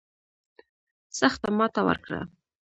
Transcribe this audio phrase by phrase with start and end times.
[1.17, 2.21] سخته ماته ورکړه.